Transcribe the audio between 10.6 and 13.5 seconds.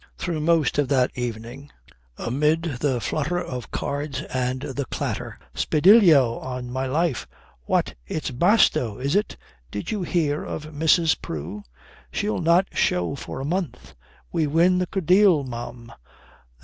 Mrs. Prue? She'll not show for a